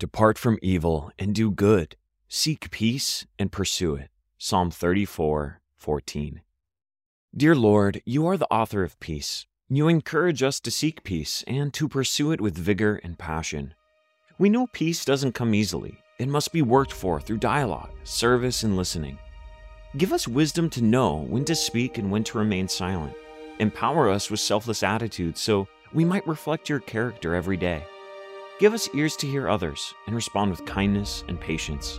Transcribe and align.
Depart 0.00 0.38
from 0.38 0.58
evil 0.62 1.12
and 1.18 1.34
do 1.34 1.50
good. 1.50 1.94
Seek 2.26 2.70
peace 2.70 3.26
and 3.38 3.52
pursue 3.52 3.96
it. 3.96 4.08
Psalm 4.38 4.70
34 4.70 5.60
14. 5.76 6.40
Dear 7.36 7.54
Lord, 7.54 8.00
you 8.06 8.26
are 8.26 8.38
the 8.38 8.50
author 8.50 8.82
of 8.82 8.98
peace. 8.98 9.44
You 9.68 9.88
encourage 9.88 10.42
us 10.42 10.58
to 10.60 10.70
seek 10.70 11.04
peace 11.04 11.44
and 11.46 11.74
to 11.74 11.86
pursue 11.86 12.32
it 12.32 12.40
with 12.40 12.56
vigor 12.56 12.98
and 13.04 13.18
passion. 13.18 13.74
We 14.38 14.48
know 14.48 14.68
peace 14.68 15.04
doesn't 15.04 15.34
come 15.34 15.54
easily, 15.54 15.98
it 16.18 16.28
must 16.28 16.50
be 16.50 16.62
worked 16.62 16.92
for 16.92 17.20
through 17.20 17.36
dialogue, 17.36 17.90
service, 18.02 18.62
and 18.62 18.78
listening. 18.78 19.18
Give 19.98 20.14
us 20.14 20.26
wisdom 20.26 20.70
to 20.70 20.82
know 20.82 21.26
when 21.28 21.44
to 21.44 21.54
speak 21.54 21.98
and 21.98 22.10
when 22.10 22.24
to 22.24 22.38
remain 22.38 22.68
silent. 22.68 23.12
Empower 23.58 24.08
us 24.08 24.30
with 24.30 24.40
selfless 24.40 24.82
attitudes 24.82 25.42
so 25.42 25.68
we 25.92 26.06
might 26.06 26.26
reflect 26.26 26.70
your 26.70 26.80
character 26.80 27.34
every 27.34 27.58
day. 27.58 27.84
Give 28.60 28.74
us 28.74 28.90
ears 28.92 29.16
to 29.16 29.26
hear 29.26 29.48
others 29.48 29.94
and 30.06 30.14
respond 30.14 30.50
with 30.50 30.66
kindness 30.66 31.24
and 31.28 31.40
patience. 31.40 31.98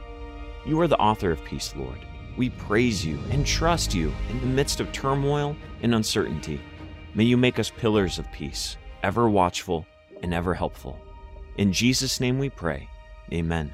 You 0.63 0.79
are 0.81 0.87
the 0.87 0.99
author 0.99 1.31
of 1.31 1.43
peace, 1.43 1.73
Lord. 1.75 1.97
We 2.37 2.51
praise 2.51 3.03
you 3.03 3.17
and 3.31 3.43
trust 3.43 3.95
you 3.95 4.13
in 4.29 4.39
the 4.41 4.45
midst 4.45 4.79
of 4.79 4.91
turmoil 4.91 5.55
and 5.81 5.95
uncertainty. 5.95 6.61
May 7.15 7.23
you 7.23 7.35
make 7.35 7.57
us 7.57 7.71
pillars 7.71 8.19
of 8.19 8.31
peace, 8.31 8.77
ever 9.01 9.27
watchful 9.27 9.87
and 10.21 10.35
ever 10.35 10.53
helpful. 10.53 10.99
In 11.57 11.73
Jesus' 11.73 12.19
name 12.19 12.37
we 12.37 12.51
pray. 12.51 12.87
Amen. 13.33 13.73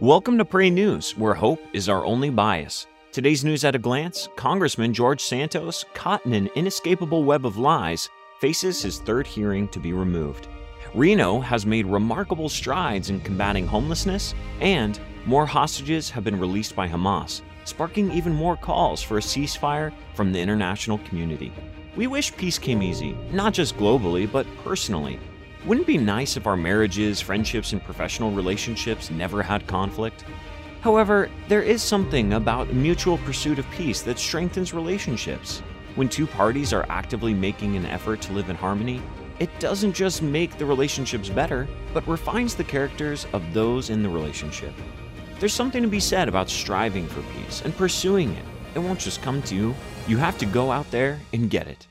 Welcome 0.00 0.38
to 0.38 0.46
Pray 0.46 0.70
News, 0.70 1.14
where 1.14 1.34
hope 1.34 1.60
is 1.74 1.90
our 1.90 2.06
only 2.06 2.30
bias. 2.30 2.86
Today's 3.12 3.44
news 3.44 3.64
at 3.66 3.74
a 3.74 3.78
glance 3.78 4.30
Congressman 4.36 4.94
George 4.94 5.22
Santos, 5.22 5.84
caught 5.92 6.24
in 6.24 6.32
an 6.32 6.48
inescapable 6.54 7.22
web 7.22 7.44
of 7.44 7.58
lies, 7.58 8.08
faces 8.40 8.80
his 8.80 9.00
third 9.00 9.26
hearing 9.26 9.68
to 9.68 9.78
be 9.78 9.92
removed. 9.92 10.48
Reno 10.94 11.40
has 11.40 11.66
made 11.66 11.86
remarkable 11.86 12.48
strides 12.48 13.10
in 13.10 13.20
combating 13.20 13.66
homelessness, 13.66 14.34
and 14.60 14.98
more 15.26 15.46
hostages 15.46 16.08
have 16.10 16.24
been 16.24 16.38
released 16.38 16.74
by 16.74 16.88
Hamas, 16.88 17.42
sparking 17.64 18.10
even 18.12 18.32
more 18.32 18.56
calls 18.56 19.02
for 19.02 19.18
a 19.18 19.22
ceasefire 19.22 19.92
from 20.14 20.32
the 20.32 20.40
international 20.40 20.98
community. 20.98 21.52
We 21.94 22.06
wish 22.06 22.36
peace 22.36 22.58
came 22.58 22.82
easy, 22.82 23.16
not 23.32 23.52
just 23.52 23.76
globally, 23.76 24.30
but 24.30 24.46
personally. 24.64 25.18
Wouldn't 25.66 25.86
it 25.86 25.92
be 25.92 25.98
nice 25.98 26.36
if 26.36 26.46
our 26.46 26.56
marriages, 26.56 27.20
friendships, 27.20 27.72
and 27.72 27.84
professional 27.84 28.30
relationships 28.30 29.10
never 29.10 29.42
had 29.42 29.66
conflict? 29.66 30.24
However, 30.80 31.28
there 31.48 31.62
is 31.62 31.82
something 31.82 32.34
about 32.34 32.72
mutual 32.72 33.18
pursuit 33.18 33.58
of 33.58 33.70
peace 33.72 34.00
that 34.02 34.18
strengthens 34.18 34.72
relationships. 34.72 35.60
When 35.96 36.08
two 36.08 36.26
parties 36.26 36.72
are 36.72 36.86
actively 36.88 37.34
making 37.34 37.76
an 37.76 37.84
effort 37.84 38.22
to 38.22 38.32
live 38.32 38.48
in 38.48 38.56
harmony, 38.56 39.02
it 39.40 39.50
doesn't 39.60 39.92
just 39.92 40.22
make 40.22 40.58
the 40.58 40.66
relationships 40.66 41.28
better, 41.28 41.68
but 41.94 42.06
refines 42.08 42.54
the 42.54 42.64
characters 42.64 43.26
of 43.32 43.54
those 43.54 43.90
in 43.90 44.02
the 44.02 44.08
relationship. 44.08 44.72
There's 45.38 45.52
something 45.52 45.82
to 45.82 45.88
be 45.88 46.00
said 46.00 46.28
about 46.28 46.50
striving 46.50 47.06
for 47.06 47.22
peace 47.34 47.62
and 47.62 47.76
pursuing 47.76 48.32
it. 48.32 48.44
It 48.74 48.80
won't 48.80 48.98
just 48.98 49.22
come 49.22 49.40
to 49.42 49.54
you, 49.54 49.74
you 50.08 50.16
have 50.16 50.38
to 50.38 50.46
go 50.46 50.72
out 50.72 50.90
there 50.90 51.20
and 51.32 51.50
get 51.50 51.68
it. 51.68 51.86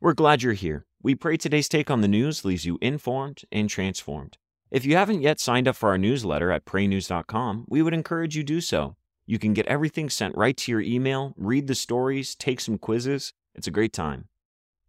We're 0.00 0.14
glad 0.14 0.42
you're 0.42 0.52
here. 0.52 0.84
We 1.02 1.14
pray 1.14 1.36
today's 1.36 1.68
take 1.68 1.90
on 1.90 2.00
the 2.00 2.08
news 2.08 2.44
leaves 2.44 2.64
you 2.64 2.78
informed 2.80 3.42
and 3.52 3.70
transformed. 3.70 4.38
If 4.70 4.84
you 4.84 4.96
haven't 4.96 5.22
yet 5.22 5.38
signed 5.38 5.68
up 5.68 5.76
for 5.76 5.90
our 5.90 5.98
newsletter 5.98 6.50
at 6.50 6.64
praynews.com, 6.64 7.66
we 7.68 7.82
would 7.82 7.94
encourage 7.94 8.36
you 8.36 8.42
do 8.42 8.60
so. 8.60 8.96
You 9.26 9.38
can 9.38 9.52
get 9.52 9.66
everything 9.66 10.10
sent 10.10 10.36
right 10.36 10.56
to 10.56 10.72
your 10.72 10.80
email, 10.80 11.34
read 11.36 11.66
the 11.66 11.74
stories, 11.74 12.34
take 12.34 12.60
some 12.60 12.78
quizzes. 12.78 13.32
It's 13.54 13.66
a 13.66 13.72
great 13.72 13.92
time. 13.92 14.28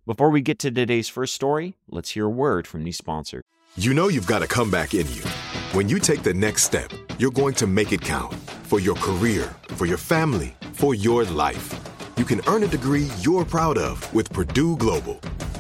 Before 0.06 0.30
we 0.30 0.42
get 0.42 0.59
to 0.59 0.70
today's 0.70 1.08
first 1.08 1.34
story, 1.34 1.78
let's 1.88 2.09
hear 2.09 2.26
a 2.26 2.30
word 2.30 2.68
from 2.68 2.84
the 2.84 2.92
sponsor. 2.92 3.42
You 3.78 3.94
know 3.94 4.09
you've 4.09 4.28
got 4.28 4.44
a 4.44 4.48
comeback 4.48 4.94
in 4.94 5.09
you. 5.14 5.22
When 5.72 5.88
you 5.88 5.98
take 5.98 6.23
the 6.23 6.34
next 6.34 6.64
step, 6.64 6.92
you're 7.18 7.32
going 7.32 7.54
to 7.54 7.68
make 7.68 7.94
it 7.94 8.02
count 8.02 8.34
for 8.66 8.81
your 8.81 8.96
career, 8.96 9.56
for 9.78 9.86
your 9.86 9.98
family, 9.98 10.58
for 10.74 10.94
your 10.94 11.24
life. 11.24 11.74
You 12.18 12.26
can 12.26 12.42
earn 12.48 12.64
a 12.64 12.68
degree 12.68 13.08
you're 13.22 13.46
proud 13.46 13.78
of 13.78 14.14
with 14.14 14.30
Purdue 14.30 14.75
Global. 14.75 15.22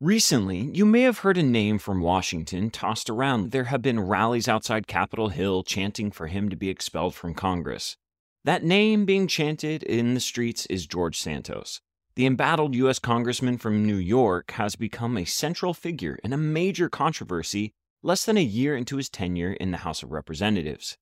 Recently, 0.00 0.58
you 0.74 0.84
may 0.84 1.02
have 1.02 1.20
heard 1.20 1.38
a 1.38 1.42
name 1.42 1.78
from 1.78 2.02
Washington 2.02 2.68
tossed 2.68 3.08
around. 3.08 3.52
There 3.52 3.64
have 3.64 3.80
been 3.80 4.00
rallies 4.00 4.48
outside 4.48 4.86
Capitol 4.86 5.30
Hill 5.30 5.62
chanting 5.62 6.10
for 6.10 6.26
him 6.26 6.50
to 6.50 6.56
be 6.56 6.68
expelled 6.68 7.14
from 7.14 7.32
Congress. 7.32 7.96
That 8.44 8.62
name 8.62 9.06
being 9.06 9.26
chanted 9.26 9.82
in 9.82 10.12
the 10.12 10.20
streets 10.20 10.66
is 10.66 10.86
George 10.86 11.18
Santos. 11.18 11.80
The 12.16 12.26
embattled 12.26 12.74
U.S. 12.74 12.98
Congressman 12.98 13.56
from 13.56 13.86
New 13.86 13.96
York 13.96 14.50
has 14.52 14.76
become 14.76 15.16
a 15.16 15.24
central 15.24 15.72
figure 15.72 16.18
in 16.22 16.34
a 16.34 16.36
major 16.36 16.90
controversy 16.90 17.72
less 18.02 18.26
than 18.26 18.36
a 18.36 18.42
year 18.42 18.76
into 18.76 18.98
his 18.98 19.08
tenure 19.08 19.54
in 19.54 19.70
the 19.70 19.78
House 19.78 20.02
of 20.02 20.12
Representatives. 20.12 20.98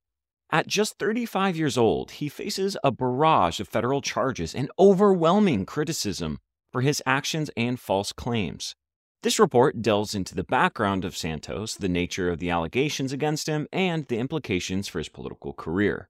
At 0.50 0.68
just 0.68 0.98
35 0.98 1.56
years 1.56 1.76
old, 1.76 2.12
he 2.12 2.28
faces 2.28 2.76
a 2.84 2.92
barrage 2.92 3.58
of 3.58 3.66
federal 3.66 4.00
charges 4.00 4.54
and 4.54 4.70
overwhelming 4.78 5.66
criticism 5.66 6.38
for 6.72 6.80
his 6.80 7.02
actions 7.06 7.50
and 7.56 7.78
false 7.78 8.12
claims. 8.12 8.74
This 9.22 9.38
report 9.38 9.82
delves 9.82 10.16
into 10.16 10.34
the 10.34 10.42
background 10.42 11.04
of 11.04 11.16
Santos, 11.16 11.76
the 11.76 11.88
nature 11.88 12.28
of 12.28 12.40
the 12.40 12.50
allegations 12.50 13.12
against 13.12 13.46
him, 13.46 13.68
and 13.72 14.06
the 14.08 14.18
implications 14.18 14.88
for 14.88 14.98
his 14.98 15.08
political 15.08 15.52
career. 15.52 16.08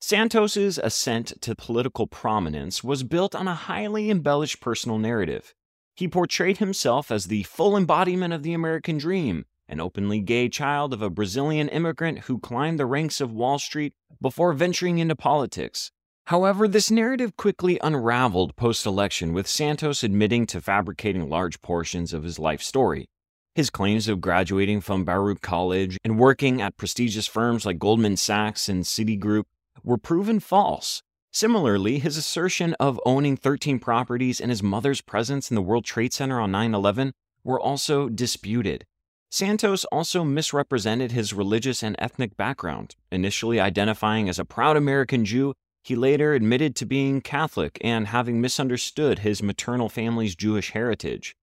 Santos's 0.00 0.78
ascent 0.78 1.34
to 1.42 1.54
political 1.54 2.06
prominence 2.06 2.84
was 2.84 3.02
built 3.02 3.34
on 3.34 3.48
a 3.48 3.54
highly 3.54 4.10
embellished 4.10 4.60
personal 4.60 4.96
narrative. 4.96 5.54
He 5.94 6.06
portrayed 6.06 6.58
himself 6.58 7.10
as 7.10 7.26
the 7.26 7.42
full 7.42 7.76
embodiment 7.76 8.32
of 8.32 8.44
the 8.44 8.54
American 8.54 8.96
dream, 8.96 9.44
an 9.68 9.80
openly 9.80 10.20
gay 10.20 10.48
child 10.48 10.94
of 10.94 11.02
a 11.02 11.10
Brazilian 11.10 11.68
immigrant 11.68 12.20
who 12.20 12.38
climbed 12.38 12.78
the 12.78 12.86
ranks 12.86 13.20
of 13.20 13.32
Wall 13.32 13.58
Street 13.58 13.92
before 14.22 14.52
venturing 14.52 14.98
into 14.98 15.16
politics. 15.16 15.90
However, 16.28 16.68
this 16.68 16.90
narrative 16.90 17.38
quickly 17.38 17.80
unraveled 17.82 18.54
post 18.54 18.84
election, 18.84 19.32
with 19.32 19.48
Santos 19.48 20.04
admitting 20.04 20.44
to 20.48 20.60
fabricating 20.60 21.30
large 21.30 21.62
portions 21.62 22.12
of 22.12 22.22
his 22.22 22.38
life 22.38 22.60
story. 22.60 23.06
His 23.54 23.70
claims 23.70 24.08
of 24.08 24.20
graduating 24.20 24.82
from 24.82 25.06
Baruch 25.06 25.40
College 25.40 25.96
and 26.04 26.18
working 26.18 26.60
at 26.60 26.76
prestigious 26.76 27.26
firms 27.26 27.64
like 27.64 27.78
Goldman 27.78 28.18
Sachs 28.18 28.68
and 28.68 28.84
Citigroup 28.84 29.44
were 29.82 29.96
proven 29.96 30.38
false. 30.38 31.02
Similarly, 31.32 31.98
his 31.98 32.18
assertion 32.18 32.74
of 32.74 33.00
owning 33.06 33.34
13 33.34 33.78
properties 33.78 34.38
and 34.38 34.50
his 34.50 34.62
mother's 34.62 35.00
presence 35.00 35.50
in 35.50 35.54
the 35.54 35.62
World 35.62 35.86
Trade 35.86 36.12
Center 36.12 36.38
on 36.40 36.52
9 36.52 36.74
11 36.74 37.14
were 37.42 37.58
also 37.58 38.10
disputed. 38.10 38.84
Santos 39.30 39.86
also 39.86 40.24
misrepresented 40.24 41.12
his 41.12 41.32
religious 41.32 41.82
and 41.82 41.96
ethnic 41.98 42.36
background, 42.36 42.96
initially 43.10 43.58
identifying 43.58 44.28
as 44.28 44.38
a 44.38 44.44
proud 44.44 44.76
American 44.76 45.24
Jew 45.24 45.54
he 45.82 45.96
later 45.96 46.34
admitted 46.34 46.76
to 46.76 46.86
being 46.86 47.20
Catholic 47.20 47.78
and 47.80 48.08
having 48.08 48.40
misunderstood 48.40 49.20
his 49.20 49.42
maternal 49.42 49.88
family's 49.88 50.34
Jewish 50.34 50.70
heritage. 50.70 51.34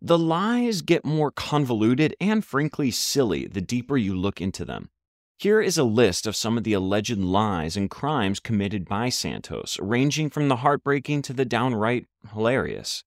The 0.00 0.18
lies 0.18 0.82
get 0.82 1.04
more 1.04 1.30
convoluted 1.30 2.14
and 2.20 2.44
frankly 2.44 2.90
silly 2.90 3.46
the 3.46 3.60
deeper 3.60 3.96
you 3.96 4.14
look 4.14 4.40
into 4.40 4.64
them. 4.64 4.90
Here 5.38 5.60
is 5.60 5.76
a 5.76 5.84
list 5.84 6.26
of 6.26 6.36
some 6.36 6.56
of 6.56 6.64
the 6.64 6.74
alleged 6.74 7.18
lies 7.18 7.76
and 7.76 7.90
crimes 7.90 8.38
committed 8.38 8.86
by 8.86 9.08
Santos, 9.08 9.78
ranging 9.80 10.30
from 10.30 10.48
the 10.48 10.56
heartbreaking 10.56 11.22
to 11.22 11.32
the 11.32 11.44
downright 11.44 12.06
hilarious. 12.32 13.02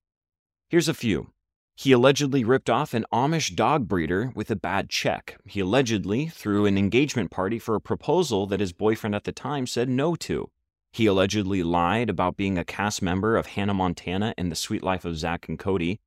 Here's 0.70 0.90
a 0.90 0.94
few. 0.94 1.32
He 1.76 1.92
allegedly 1.92 2.44
ripped 2.44 2.70
off 2.70 2.94
an 2.94 3.06
Amish 3.14 3.56
dog 3.56 3.88
breeder 3.88 4.32
with 4.36 4.50
a 4.50 4.56
bad 4.56 4.90
check. 4.90 5.38
He 5.46 5.60
allegedly 5.60 6.28
threw 6.28 6.66
an 6.66 6.78
engagement 6.78 7.32
party 7.32 7.60
for 7.60 7.76
a 7.76 7.82
proposal 7.82 8.48
that 8.48 8.60
his 8.60 8.74
boyfriend 8.74 9.16
at 9.16 9.24
the 9.24 9.32
time 9.32 9.68
said 9.68 9.88
no 9.88 10.16
to. 10.16 10.50
He 10.92 11.06
allegedly 11.06 11.64
lied 11.64 12.10
about 12.10 12.38
being 12.38 12.58
a 12.58 12.66
cast 12.66 13.02
member 13.02 13.38
of 13.38 13.48
Hannah 13.48 13.74
Montana 13.74 14.34
and 14.38 14.52
the 14.52 14.56
Sweet 14.56 14.84
Life 14.84 15.06
of 15.06 15.18
Zack 15.18 15.48
and 15.48 15.60
Cody. 15.60 16.00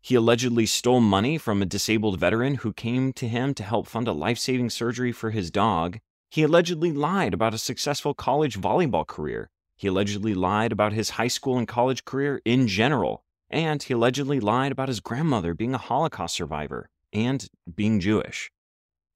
He 0.00 0.14
allegedly 0.14 0.66
stole 0.66 1.00
money 1.00 1.38
from 1.38 1.62
a 1.62 1.66
disabled 1.66 2.18
veteran 2.18 2.56
who 2.56 2.72
came 2.72 3.12
to 3.14 3.28
him 3.28 3.54
to 3.54 3.62
help 3.62 3.86
fund 3.86 4.08
a 4.08 4.12
life 4.12 4.38
saving 4.38 4.70
surgery 4.70 5.12
for 5.12 5.30
his 5.30 5.50
dog. 5.50 5.98
He 6.30 6.42
allegedly 6.42 6.92
lied 6.92 7.34
about 7.34 7.54
a 7.54 7.58
successful 7.58 8.14
college 8.14 8.58
volleyball 8.58 9.06
career. 9.06 9.50
He 9.76 9.88
allegedly 9.88 10.34
lied 10.34 10.72
about 10.72 10.92
his 10.92 11.10
high 11.10 11.28
school 11.28 11.58
and 11.58 11.68
college 11.68 12.04
career 12.04 12.40
in 12.44 12.66
general 12.66 13.22
and 13.50 13.82
he 13.82 13.94
allegedly 13.94 14.40
lied 14.40 14.72
about 14.72 14.88
his 14.88 15.00
grandmother 15.00 15.54
being 15.54 15.74
a 15.74 15.78
Holocaust 15.78 16.34
survivor 16.34 16.88
and 17.12 17.46
being 17.74 18.00
Jewish. 18.00 18.50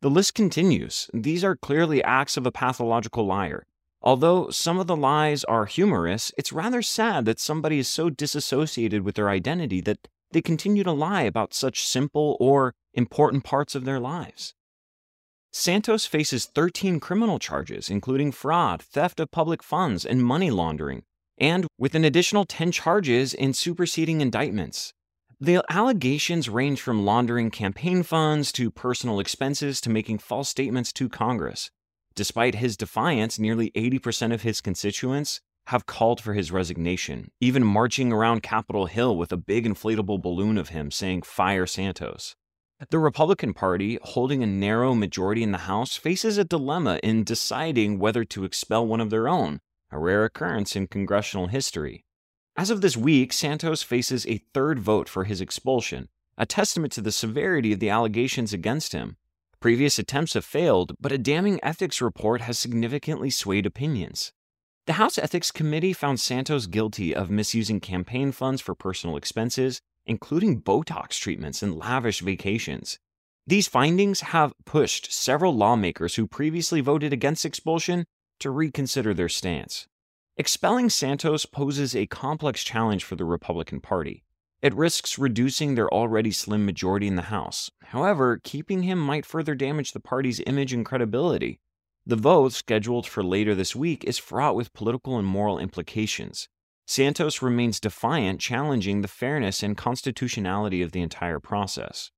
The 0.03 0.11
list 0.11 0.35
continues. 0.35 1.11
These 1.13 1.45
are 1.45 1.57
clearly 1.57 2.03
acts 2.03 2.37
of 2.37 2.47
a 2.47 2.53
pathological 2.53 3.27
liar. 3.27 3.67
Although 4.03 4.51
some 4.51 4.79
of 4.79 4.87
the 4.87 4.97
lies 4.97 5.45
are 5.45 5.67
humorous, 5.67 6.33
it's 6.39 6.53
rather 6.53 6.81
sad 6.81 7.27
that 7.27 7.39
somebody 7.39 7.79
is 7.79 7.89
so 7.89 8.09
disassociated 8.09 9.03
with 9.03 9.15
their 9.15 9.29
identity 9.29 9.81
that 9.83 10.09
they 10.33 10.41
continue 10.41 10.85
to 10.85 10.93
lie 10.93 11.23
about 11.23 11.53
such 11.53 11.87
simple 11.87 12.37
or 12.41 12.75
important 12.95 13.45
parts 13.45 13.75
of 13.75 13.85
their 13.85 14.01
lives. 14.01 14.55
Santos 15.53 16.07
faces 16.07 16.47
13 16.47 17.01
criminal 17.01 17.39
charges, 17.39 17.91
including 17.91 18.31
fraud, 18.31 18.81
theft 18.81 19.19
of 19.19 19.33
public 19.33 19.63
funds, 19.63 20.07
and 20.07 20.25
money 20.25 20.51
laundering, 20.51 21.03
and 21.37 21.67
with 21.77 21.95
an 21.95 22.05
additional 22.05 22.45
10 22.45 22.71
charges 22.71 23.35
in 23.35 23.53
superseding 23.53 24.21
indictments. 24.21 24.95
The 25.41 25.65
allegations 25.69 26.49
range 26.49 26.81
from 26.81 27.05
laundering 27.05 27.51
campaign 27.51 28.03
funds 28.03 28.53
to 28.53 28.71
personal 28.71 29.19
expenses 29.19 29.81
to 29.81 29.91
making 29.91 30.19
false 30.19 30.49
statements 30.49 30.93
to 30.95 31.09
Congress. 31.09 31.71
Despite 32.15 32.57
his 32.57 32.77
defiance, 32.77 33.39
nearly 33.39 33.71
80% 33.73 34.33
of 34.33 34.43
his 34.43 34.61
constituents 34.61 35.41
have 35.67 35.87
called 35.87 36.21
for 36.21 36.35
his 36.35 36.51
resignation, 36.51 37.31
even 37.41 37.65
marching 37.65 38.13
around 38.13 38.43
Capitol 38.43 38.87
Hill 38.87 39.17
with 39.17 39.33
a 39.33 39.37
big 39.37 39.67
inflatable 39.67 40.21
balloon 40.21 40.59
of 40.59 40.71
him 40.71 40.91
saying, 40.91 41.23
Fire 41.23 41.67
Santos. 41.67 42.35
The 42.89 42.99
Republican 42.99 43.53
Party, 43.53 43.99
holding 44.03 44.43
a 44.43 44.47
narrow 44.47 44.95
majority 44.95 45.43
in 45.43 45.53
the 45.53 45.59
House, 45.59 45.97
faces 45.97 46.39
a 46.39 46.45
dilemma 46.45 46.99
in 47.03 47.25
deciding 47.25 47.99
whether 47.99 48.25
to 48.25 48.45
expel 48.45 48.87
one 48.87 49.01
of 49.01 49.11
their 49.11 49.29
own, 49.29 49.61
a 49.91 49.99
rare 49.99 50.25
occurrence 50.25 50.75
in 50.75 50.87
congressional 50.87 51.49
history. 51.49 52.05
As 52.57 52.71
of 52.71 52.81
this 52.81 52.97
week, 52.97 53.33
Santos 53.33 53.83
faces 53.83 54.27
a 54.27 54.43
third 54.55 54.79
vote 54.79 55.09
for 55.09 55.25
his 55.25 55.41
expulsion, 55.41 56.09
a 56.39 56.47
testament 56.47 56.93
to 56.95 57.01
the 57.01 57.13
severity 57.13 57.75
of 57.75 57.81
the 57.81 57.91
allegations 57.91 58.53
against 58.53 58.93
him. 58.93 59.19
Previous 59.61 59.99
attempts 59.99 60.33
have 60.33 60.45
failed, 60.47 60.95
but 60.99 61.13
a 61.13 61.19
damning 61.19 61.61
ethics 61.63 62.01
report 62.01 62.41
has 62.41 62.59
significantly 62.59 63.29
swayed 63.29 63.67
opinions. 63.67 64.33
The 64.87 64.95
House 64.95 65.19
Ethics 65.19 65.51
Committee 65.51 65.93
found 65.93 66.19
Santos 66.19 66.67
guilty 66.67 67.15
of 67.15 67.31
misusing 67.31 67.79
campaign 67.79 68.33
funds 68.33 68.63
for 68.63 68.75
personal 68.75 69.19
expenses, 69.19 69.83
including 70.07 70.63
Botox 70.63 71.21
treatments 71.21 71.63
and 71.63 71.77
lavish 71.77 72.23
vacations. 72.23 72.99
These 73.47 73.69
findings 73.69 74.23
have 74.23 74.55
pushed 74.65 75.13
several 75.13 75.55
lawmakers 75.55 76.15
who 76.15 76.27
previously 76.27 76.81
voted 76.81 77.13
against 77.13 77.45
expulsion 77.45 78.07
to 78.39 78.51
reconsider 78.51 79.13
their 79.13 79.29
stance. 79.29 79.87
Expelling 80.39 80.89
Santos 80.89 81.45
poses 81.45 81.95
a 81.95 82.07
complex 82.07 82.65
challenge 82.65 83.05
for 83.05 83.15
the 83.15 83.27
Republican 83.27 83.83
Party. 83.83 84.25
It 84.63 84.75
risks 84.75 85.19
reducing 85.19 85.75
their 85.75 85.89
already 85.89 86.31
slim 86.31 86.67
majority 86.67 87.07
in 87.07 87.17
the 87.17 87.23
House. 87.23 87.71
However, 87.85 88.41
keeping 88.45 88.83
him 88.83 88.99
might 88.99 89.25
further 89.25 89.55
damage 89.55 89.93
the 89.93 90.01
party's 90.01 90.43
image 90.47 90.75
and 90.75 90.85
credibility. 90.85 91.61
The 92.05 92.17
vote, 92.17 92.53
scheduled 92.53 93.07
for 93.07 93.23
later 93.23 93.55
this 93.55 93.75
week, 93.75 94.05
is 94.05 94.19
fraught 94.19 94.55
with 94.55 94.75
political 94.75 95.19
and 95.19 95.27
moral 95.27 95.59
implications. 95.59 96.49
Santos 96.87 97.41
remains 97.41 97.81
defiant, 97.81 98.41
challenging 98.41 99.01
the 99.01 99.09
fairness 99.09 99.63
and 99.63 99.77
constitutionality 99.77 100.83
of 100.83 100.93
the 100.93 101.01
entire 101.01 101.41
process. 101.41 102.11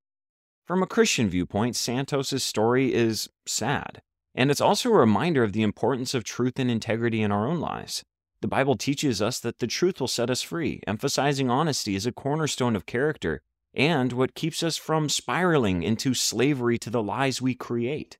From 0.66 0.82
a 0.82 0.86
Christian 0.86 1.28
viewpoint, 1.28 1.76
Santos's 1.76 2.42
story 2.42 2.92
is 2.92 3.28
sad. 3.46 4.02
And 4.34 4.50
it's 4.50 4.60
also 4.60 4.88
a 4.88 4.98
reminder 4.98 5.44
of 5.44 5.52
the 5.52 5.62
importance 5.62 6.14
of 6.14 6.24
truth 6.24 6.58
and 6.58 6.70
integrity 6.70 7.22
in 7.22 7.30
our 7.30 7.46
own 7.46 7.60
lives. 7.60 8.02
The 8.42 8.48
Bible 8.48 8.74
teaches 8.74 9.22
us 9.22 9.38
that 9.38 9.60
the 9.60 9.68
truth 9.68 10.00
will 10.00 10.08
set 10.08 10.28
us 10.28 10.42
free, 10.42 10.80
emphasizing 10.84 11.48
honesty 11.48 11.94
as 11.94 12.06
a 12.06 12.12
cornerstone 12.12 12.74
of 12.74 12.86
character 12.86 13.40
and 13.72 14.12
what 14.12 14.34
keeps 14.34 14.64
us 14.64 14.76
from 14.76 15.08
spiraling 15.08 15.84
into 15.84 16.12
slavery 16.12 16.76
to 16.78 16.90
the 16.90 17.04
lies 17.04 17.40
we 17.40 17.54
create. 17.54 18.18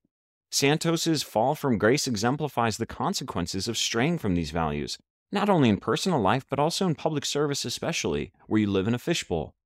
Santos's 0.52 1.24
fall 1.24 1.56
from 1.56 1.76
grace 1.76 2.06
exemplifies 2.06 2.76
the 2.76 2.86
consequences 2.86 3.66
of 3.66 3.76
straying 3.76 4.18
from 4.18 4.36
these 4.36 4.52
values, 4.52 4.96
not 5.32 5.48
only 5.48 5.68
in 5.68 5.78
personal 5.78 6.20
life, 6.20 6.46
but 6.48 6.60
also 6.60 6.86
in 6.86 6.94
public 6.94 7.24
service, 7.24 7.64
especially 7.64 8.30
where 8.46 8.60
you 8.60 8.70
live 8.70 8.86
in 8.86 8.94
a 8.94 9.00
fishbowl. 9.00 9.56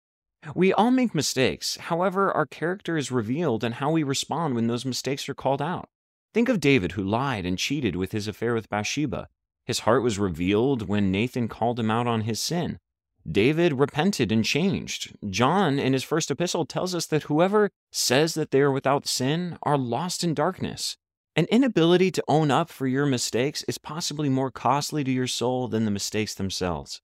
We 0.55 0.73
all 0.73 0.91
make 0.91 1.14
mistakes. 1.14 1.76
However, 1.76 2.32
our 2.32 2.47
character 2.47 2.97
is 2.97 3.12
revealed 3.12 3.62
in 3.62 3.73
how 3.73 3.91
we 3.91 4.03
respond 4.03 4.55
when 4.55 4.69
those 4.69 4.87
mistakes 4.87 5.29
are 5.29 5.35
called 5.35 5.61
out. 5.61 5.91
Think 6.32 6.49
of 6.49 6.61
David, 6.61 6.93
who 6.93 7.03
lied 7.03 7.44
and 7.44 7.58
cheated 7.58 7.94
with 7.94 8.12
his 8.12 8.26
affair 8.26 8.55
with 8.55 8.70
Bathsheba. 8.70 9.29
His 9.67 9.81
heart 9.81 10.03
was 10.03 10.19
revealed 10.19 10.89
when 10.89 11.11
Nathan 11.11 11.49
called 11.49 11.79
him 11.81 11.91
out 11.91 12.07
on 12.07 12.23
his 12.23 12.41
sin. 12.41 12.79
David 13.31 13.73
repented 13.73 14.31
and 14.31 14.45
changed. 14.45 15.17
John, 15.29 15.81
in 15.81 15.93
his 15.93 16.05
first 16.05 16.31
epistle, 16.31 16.65
tells 16.65 16.95
us 16.95 17.07
that 17.07 17.25
whoever 17.25 17.71
says 17.91 18.35
that 18.35 18.53
they 18.53 18.61
are 18.61 18.71
without 18.71 19.09
sin 19.09 19.59
are 19.65 19.77
lost 19.77 20.23
in 20.23 20.33
darkness. 20.33 20.97
An 21.35 21.47
inability 21.47 22.13
to 22.13 22.25
own 22.29 22.53
up 22.53 22.71
for 22.71 22.87
your 22.87 23.05
mistakes 23.05 23.65
is 23.65 23.79
possibly 23.79 24.29
more 24.29 24.53
costly 24.53 25.03
to 25.03 25.11
your 25.11 25.27
soul 25.27 25.67
than 25.67 25.85
the 25.85 25.91
mistakes 25.91 26.35
themselves. 26.35 27.01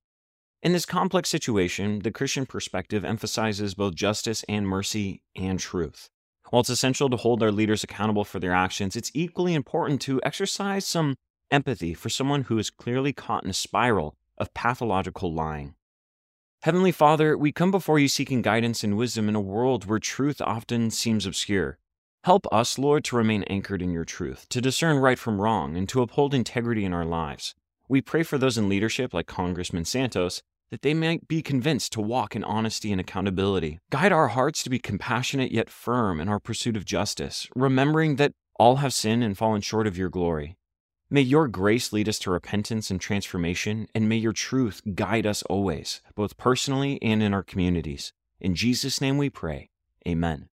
In 0.62 0.72
this 0.72 0.86
complex 0.86 1.28
situation, 1.28 1.98
the 1.98 2.12
Christian 2.12 2.46
perspective 2.46 3.04
emphasizes 3.04 3.74
both 3.74 3.96
justice 3.96 4.44
and 4.48 4.66
mercy 4.66 5.22
and 5.34 5.58
truth. 5.58 6.08
While 6.50 6.60
it's 6.60 6.70
essential 6.70 7.10
to 7.10 7.16
hold 7.16 7.42
our 7.42 7.50
leaders 7.50 7.82
accountable 7.82 8.24
for 8.24 8.38
their 8.38 8.52
actions, 8.52 8.94
it's 8.94 9.10
equally 9.12 9.54
important 9.54 10.00
to 10.02 10.20
exercise 10.22 10.86
some 10.86 11.16
empathy 11.52 11.94
for 11.94 12.08
someone 12.08 12.42
who 12.44 12.58
is 12.58 12.70
clearly 12.70 13.12
caught 13.12 13.44
in 13.44 13.50
a 13.50 13.54
spiral 13.54 14.16
of 14.38 14.52
pathological 14.54 15.32
lying. 15.32 15.74
Heavenly 16.62 16.92
Father, 16.92 17.36
we 17.36 17.52
come 17.52 17.70
before 17.70 17.98
you 17.98 18.08
seeking 18.08 18.40
guidance 18.40 18.82
and 18.82 18.96
wisdom 18.96 19.28
in 19.28 19.36
a 19.36 19.40
world 19.40 19.84
where 19.84 19.98
truth 19.98 20.40
often 20.40 20.90
seems 20.90 21.26
obscure. 21.26 21.78
Help 22.24 22.46
us, 22.52 22.78
Lord, 22.78 23.04
to 23.04 23.16
remain 23.16 23.42
anchored 23.44 23.82
in 23.82 23.90
your 23.90 24.04
truth, 24.04 24.48
to 24.50 24.60
discern 24.60 24.98
right 24.98 25.18
from 25.18 25.40
wrong, 25.40 25.76
and 25.76 25.88
to 25.88 26.02
uphold 26.02 26.34
integrity 26.34 26.84
in 26.84 26.92
our 26.92 27.04
lives. 27.04 27.56
We 27.88 28.00
pray 28.00 28.22
for 28.22 28.38
those 28.38 28.56
in 28.56 28.68
leadership 28.68 29.12
like 29.12 29.26
Congressman 29.26 29.84
Santos 29.84 30.40
that 30.70 30.82
they 30.82 30.94
might 30.94 31.28
be 31.28 31.42
convinced 31.42 31.92
to 31.92 32.00
walk 32.00 32.34
in 32.34 32.44
honesty 32.44 32.92
and 32.92 33.00
accountability. 33.00 33.80
Guide 33.90 34.12
our 34.12 34.28
hearts 34.28 34.62
to 34.62 34.70
be 34.70 34.78
compassionate 34.78 35.52
yet 35.52 35.68
firm 35.68 36.20
in 36.20 36.28
our 36.28 36.38
pursuit 36.38 36.76
of 36.76 36.84
justice, 36.84 37.48
remembering 37.54 38.16
that 38.16 38.32
all 38.58 38.76
have 38.76 38.94
sinned 38.94 39.22
and 39.24 39.36
fallen 39.36 39.60
short 39.60 39.86
of 39.86 39.98
your 39.98 40.08
glory. 40.08 40.56
May 41.14 41.20
your 41.20 41.46
grace 41.46 41.92
lead 41.92 42.08
us 42.08 42.18
to 42.20 42.30
repentance 42.30 42.90
and 42.90 42.98
transformation, 42.98 43.86
and 43.94 44.08
may 44.08 44.16
your 44.16 44.32
truth 44.32 44.80
guide 44.94 45.26
us 45.26 45.42
always, 45.42 46.00
both 46.14 46.38
personally 46.38 46.98
and 47.02 47.22
in 47.22 47.34
our 47.34 47.42
communities. 47.42 48.14
In 48.40 48.54
Jesus' 48.54 48.98
name 48.98 49.18
we 49.18 49.28
pray. 49.28 49.68
Amen. 50.08 50.48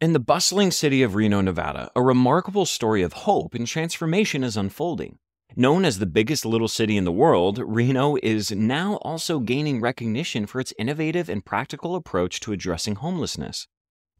In 0.00 0.14
the 0.14 0.18
bustling 0.18 0.72
city 0.72 1.04
of 1.04 1.14
Reno, 1.14 1.40
Nevada, 1.40 1.92
a 1.94 2.02
remarkable 2.02 2.66
story 2.66 3.02
of 3.02 3.12
hope 3.12 3.54
and 3.54 3.64
transformation 3.64 4.42
is 4.42 4.56
unfolding. 4.56 5.18
Known 5.54 5.84
as 5.84 6.00
the 6.00 6.06
biggest 6.06 6.44
little 6.44 6.66
city 6.66 6.96
in 6.96 7.04
the 7.04 7.12
world, 7.12 7.60
Reno 7.64 8.16
is 8.20 8.50
now 8.50 8.96
also 9.02 9.38
gaining 9.38 9.80
recognition 9.80 10.46
for 10.46 10.58
its 10.58 10.74
innovative 10.76 11.28
and 11.28 11.44
practical 11.44 11.94
approach 11.94 12.40
to 12.40 12.52
addressing 12.52 12.96
homelessness. 12.96 13.68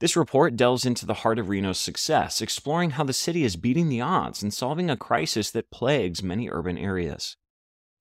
This 0.02 0.16
report 0.16 0.56
delves 0.56 0.84
into 0.84 1.06
the 1.06 1.14
heart 1.22 1.38
of 1.38 1.48
Reno's 1.48 1.78
success, 1.78 2.42
exploring 2.42 2.90
how 2.90 3.04
the 3.04 3.12
city 3.12 3.44
is 3.44 3.54
beating 3.54 3.88
the 3.88 4.00
odds 4.00 4.42
and 4.42 4.52
solving 4.52 4.90
a 4.90 4.96
crisis 4.96 5.52
that 5.52 5.70
plagues 5.70 6.24
many 6.24 6.50
urban 6.50 6.76
areas. 6.76 7.36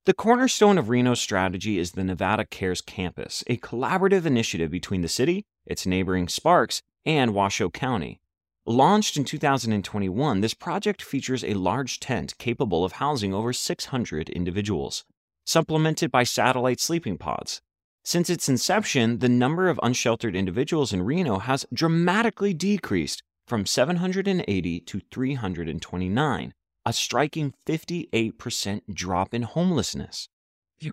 The 0.06 0.16
cornerstone 0.16 0.80
of 0.80 0.90
Reno's 0.90 1.22
strategy 1.22 1.78
is 1.78 1.92
the 1.92 2.04
Nevada 2.04 2.44
Cares 2.44 2.82
Campus, 2.82 3.44
a 3.46 3.58
collaborative 3.58 4.26
initiative 4.26 4.72
between 4.72 5.02
the 5.02 5.08
city, 5.08 5.46
its 5.68 5.86
neighboring 5.86 6.28
Sparks, 6.28 6.82
and 7.06 7.36
Washoe 7.36 7.70
County. 7.70 8.20
Launched 8.66 9.16
in 9.16 9.24
2021, 9.24 10.42
this 10.42 10.56
project 10.56 11.04
features 11.04 11.44
a 11.44 11.54
large 11.54 12.00
tent 12.00 12.36
capable 12.40 12.84
of 12.84 12.94
housing 12.94 13.32
over 13.32 13.54
600 13.54 14.28
individuals, 14.28 15.04
supplemented 15.46 16.10
by 16.10 16.24
satellite 16.24 16.80
sleeping 16.80 17.20
pods. 17.20 17.62
Since 18.04 18.30
its 18.32 18.50
inception, 18.50 19.20
the 19.20 19.30
number 19.30 19.70
of 19.70 19.80
unsheltered 19.84 20.36
individuals 20.36 20.92
in 20.92 21.04
Reno 21.04 21.40
has 21.40 21.66
dramatically 21.72 22.54
decreased 22.54 23.22
from 23.46 23.66
780 23.66 24.80
to 24.80 25.02
329, 25.12 26.54
a 26.86 26.94
striking 26.94 27.54
58% 27.68 28.82
drop 28.94 29.34
in 29.34 29.44
homelessness. 29.44 30.30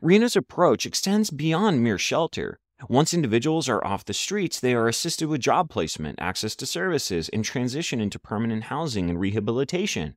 Reno's 0.03 0.37
approach 0.37 0.85
extends 0.85 1.31
beyond 1.31 1.83
mere 1.83 1.99
shelter. 1.99 2.59
Once 2.91 3.15
individuals 3.15 3.69
are 3.69 3.85
off 3.85 4.05
the 4.05 4.13
streets, 4.13 4.61
they 4.61 4.75
are 4.75 4.87
assisted 4.87 5.29
with 5.29 5.41
job 5.41 5.71
placement, 5.71 6.19
access 6.21 6.55
to 6.57 6.67
services, 6.67 7.31
and 7.31 7.43
transition 7.45 8.01
into 8.01 8.19
permanent 8.19 8.65
housing 8.65 9.09
and 9.09 9.19
rehabilitation. 9.19 10.15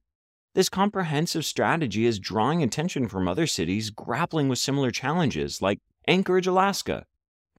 This 0.53 0.67
comprehensive 0.67 1.45
strategy 1.45 2.05
is 2.05 2.19
drawing 2.19 2.61
attention 2.61 3.07
from 3.07 3.27
other 3.27 3.47
cities 3.47 3.89
grappling 3.89 4.49
with 4.49 4.59
similar 4.59 4.91
challenges, 4.91 5.61
like 5.61 5.79
Anchorage, 6.07 6.47
Alaska. 6.47 7.05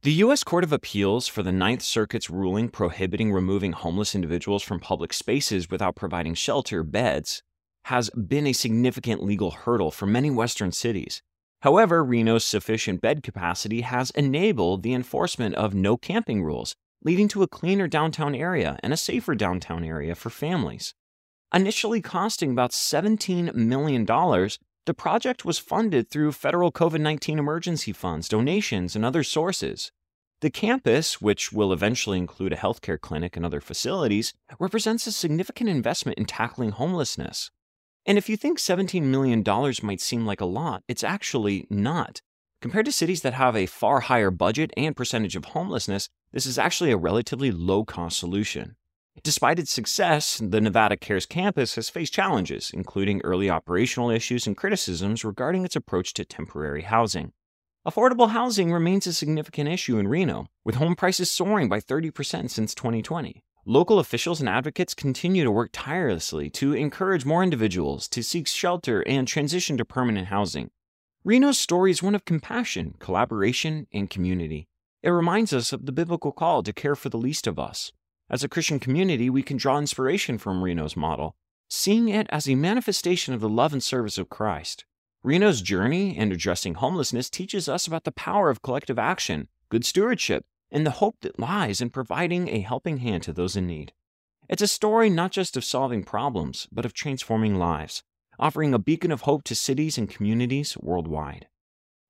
The 0.03 0.13
U.S. 0.15 0.43
Court 0.43 0.65
of 0.65 0.73
Appeals 0.73 1.29
for 1.29 1.45
the 1.45 1.53
Ninth 1.53 1.83
Circuit's 1.83 2.29
ruling 2.29 2.69
prohibiting 2.69 3.33
removing 3.33 3.71
homeless 3.71 4.17
individuals 4.17 4.65
from 4.65 4.81
public 4.81 5.13
spaces 5.13 5.71
without 5.71 5.95
providing 5.95 6.35
shelter 6.35 6.83
beds 6.83 7.41
has 7.85 8.11
been 8.11 8.49
a 8.49 8.53
significant 8.53 9.23
legal 9.23 9.53
hurdle 9.53 9.93
for 9.93 10.07
many 10.07 10.29
Western 10.29 10.73
cities. 10.73 11.23
However, 11.61 12.03
Reno's 12.03 12.45
sufficient 12.45 13.01
bed 13.01 13.23
capacity 13.23 13.83
has 13.83 14.11
enabled 14.11 14.83
the 14.83 14.95
enforcement 14.95 15.55
of 15.55 15.73
no 15.73 15.97
camping 15.97 16.43
rules, 16.43 16.75
leading 17.05 17.29
to 17.29 17.45
a 17.45 17.49
cleaner 17.49 17.87
downtown 17.87 18.35
area 18.35 18.77
and 18.83 18.93
a 18.93 18.97
safer 18.97 19.37
downtown 19.37 19.85
area 19.85 20.17
for 20.17 20.31
families. 20.31 20.95
Initially 21.55 22.01
costing 22.01 22.51
about 22.51 22.73
$17 22.73 23.55
million, 23.55 24.05
the 24.85 24.95
project 24.95 25.45
was 25.45 25.59
funded 25.59 26.11
through 26.11 26.33
federal 26.33 26.73
COVID 26.73 27.01
19 27.01 27.39
emergency 27.39 27.93
funds, 27.93 28.29
donations, 28.29 28.97
and 28.97 29.05
other 29.05 29.23
sources. 29.23 29.93
The 30.41 30.51
campus, 30.51 31.21
which 31.21 31.53
will 31.53 31.73
eventually 31.73 32.19
include 32.19 32.53
a 32.53 32.57
healthcare 32.57 33.01
clinic 33.01 33.37
and 33.37 33.47
other 33.47 33.61
facilities, 33.61 34.35
represents 34.59 35.07
a 35.07 35.13
significant 35.13 35.71
investment 35.71 36.19
in 36.19 36.25
tackling 36.25 36.71
homelessness. 36.71 37.53
And 38.07 38.19
if 38.19 38.29
you 38.29 38.37
think 38.37 38.59
$17 38.59 39.03
million 39.03 39.45
might 39.85 40.01
seem 40.01 40.27
like 40.27 40.41
a 40.41 40.47
lot, 40.47 40.83
it's 40.89 41.05
actually 41.05 41.69
not. 41.71 42.21
Compared 42.61 42.87
to 42.87 42.93
cities 42.93 43.23
that 43.23 43.35
have 43.35 43.55
a 43.55 43.67
far 43.67 44.01
higher 44.01 44.33
budget 44.33 44.73
and 44.77 44.97
percentage 44.97 45.37
of 45.37 45.45
homelessness, 45.45 46.09
this 46.33 46.47
is 46.47 46.59
actually 46.59 46.91
a 46.91 46.97
relatively 46.97 47.53
low 47.53 47.85
cost 47.85 48.19
solution. 48.19 48.75
Despite 49.23 49.59
its 49.59 49.71
success, 49.71 50.39
the 50.43 50.61
Nevada 50.61 50.97
Cares 50.97 51.27
campus 51.27 51.75
has 51.75 51.91
faced 51.91 52.15
challenges, 52.15 52.71
including 52.73 53.21
early 53.23 53.51
operational 53.51 54.11
issues 54.11 54.47
and 54.47 54.57
criticisms 54.57 55.25
regarding 55.25 55.65
its 55.65 55.77
approach 55.77 56.15
to 56.15 56.25
temporary 56.25 56.83
housing. 56.83 57.33
Affordable 57.87 58.31
housing 58.31 58.73
remains 58.73 59.07
a 59.07 59.13
significant 59.13 59.69
issue 59.69 59.99
in 59.99 60.09
Reno, 60.09 60.47
with 60.65 60.77
home 60.77 60.97
prices 60.97 61.31
soaring 61.31 61.69
by 61.69 61.79
30% 61.81 62.49
since 62.49 62.75
2020. 62.75 63.45
Local 63.67 63.99
officials 63.99 64.41
and 64.41 64.49
advocates 64.49 64.95
continue 64.95 65.45
to 65.45 65.51
work 65.51 65.71
tirelessly 65.73 66.51
to 66.51 66.73
encourage 66.73 67.25
more 67.25 67.43
individuals 67.43 68.09
to 68.09 68.23
seek 68.23 68.49
shelter 68.49 69.03
and 69.07 69.29
transition 69.29 69.77
to 69.77 69.85
permanent 69.85 70.29
housing. 70.29 70.71
Reno's 71.23 71.59
story 71.59 71.93
is 71.93 72.03
one 72.03 72.17
of 72.17 72.25
compassion, 72.25 72.95
collaboration, 72.99 73.87
and 73.93 74.11
community. 74.11 74.67
It 75.03 75.11
reminds 75.11 75.53
us 75.53 75.73
of 75.73 75.87
the 75.87 75.93
biblical 75.93 76.33
call 76.33 76.63
to 76.65 76.73
care 76.73 76.97
for 76.97 77.09
the 77.09 77.19
least 77.19 77.47
of 77.47 77.59
us, 77.59 77.93
as 78.33 78.43
a 78.43 78.49
Christian 78.49 78.81
community, 78.81 79.29
we 79.29 79.43
can 79.43 79.59
draw 79.59 79.79
inspiration 79.79 80.39
from 80.39 80.65
Reno's 80.65 80.97
model, 80.97 81.37
seeing 81.69 82.09
it 82.09 82.27
as 82.31 82.49
a 82.49 82.55
manifestation 82.55 83.35
of 83.35 83.41
the 83.41 83.49
love 83.49 83.75
and 83.75 83.83
service 83.83 84.17
of 84.17 84.31
Christ. 84.31 84.87
Reno's 85.23 85.61
journey 85.61 86.17
in 86.17 86.33
addressing 86.33 86.75
homelessness 86.75 87.29
teaches 87.29 87.69
us 87.69 87.87
about 87.87 88.05
the 88.05 88.11
power 88.11 88.49
of 88.49 88.63
collective 88.63 88.99
action, 88.99 89.49
good 89.69 89.85
stewardship, 89.85 90.47
and 90.71 90.87
the 90.87 90.93
hope 90.93 91.17
that 91.21 91.39
lies 91.39 91.83
in 91.83 91.91
providing 91.91 92.49
a 92.49 92.61
helping 92.61 92.97
hand 92.97 93.23
to 93.25 93.35
those 93.35 93.55
in 93.55 93.67
need. 93.67 93.93
It's 94.49 94.63
a 94.63 94.67
story 94.67 95.11
not 95.11 95.31
just 95.31 95.57
of 95.57 95.65
solving 95.65 96.03
problems, 96.03 96.67
but 96.73 96.87
of 96.87 96.95
transforming 96.95 97.57
lives, 97.57 98.03
offering 98.39 98.73
a 98.73 98.79
beacon 98.79 99.13
of 99.13 99.21
hope 99.21 99.45
to 99.45 99.55
cities 99.55 99.99
and 99.99 100.09
communities 100.09 100.77
worldwide. 100.79 101.49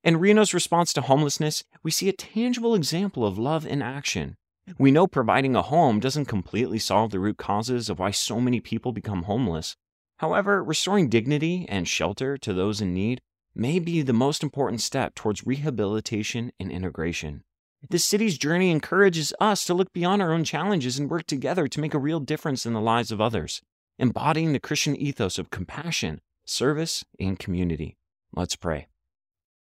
In 0.05 0.19
Reno's 0.19 0.55
response 0.55 0.93
to 0.93 1.03
homelessness, 1.03 1.65
we 1.83 1.91
see 1.91 2.09
a 2.09 2.13
tangible 2.13 2.77
example 2.77 3.27
of 3.27 3.39
love 3.39 3.67
in 3.67 3.83
action, 3.83 4.37
we 4.79 4.91
know 4.91 5.07
providing 5.07 5.57
a 5.57 5.63
home 5.63 6.01
doesn't 6.01 6.27
completely 6.27 6.79
solve 6.79 7.11
the 7.11 7.21
root 7.21 7.37
causes 7.37 7.89
of 7.89 7.99
why 7.99 8.11
so 8.11 8.41
many 8.41 8.61
people 8.61 8.93
become 8.93 9.25
homeless. 9.25 9.77
However, 10.19 10.63
restoring 10.63 11.09
dignity 11.09 11.67
and 11.69 11.89
shelter 11.89 12.37
to 12.39 12.53
those 12.53 12.81
in 12.81 12.95
need 12.95 13.21
may 13.55 13.79
be 13.79 14.03
the 14.03 14.13
most 14.13 14.43
important 14.43 14.81
step 14.81 15.15
towards 15.15 15.47
rehabilitation 15.47 16.53
and 16.61 16.71
integration. 16.71 17.43
This 17.91 18.05
city's 18.05 18.39
journey 18.39 18.71
encourages 18.71 19.35
us 19.41 19.65
to 19.65 19.75
look 19.75 19.93
beyond 19.93 20.23
our 20.23 20.33
own 20.33 20.45
challenges 20.45 20.99
and 20.99 21.11
work 21.11 21.27
together 21.27 21.67
to 21.67 21.81
make 21.81 21.95
a 21.95 21.99
real 21.99 22.21
difference 22.21 22.65
in 22.65 22.73
the 22.73 22.81
lives 22.81 23.11
of 23.11 23.21
others, 23.21 23.61
embodying 23.99 24.53
the 24.53 24.61
Christian 24.61 24.95
ethos 24.95 25.39
of 25.39 25.51
compassion, 25.51 26.21
service, 26.45 27.05
and 27.19 27.39
community. 27.39 27.97
Let's 28.33 28.55
pray. 28.55 28.87